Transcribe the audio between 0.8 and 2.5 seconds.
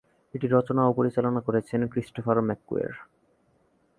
ও পরিচালনা করেছেন ক্রিস্টোফার